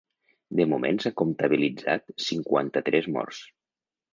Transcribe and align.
De 0.59 0.65
moment 0.71 0.97
s’han 1.03 1.13
comptabilitzat 1.21 2.09
cinquanta-tres 2.29 3.11
morts. 3.19 3.45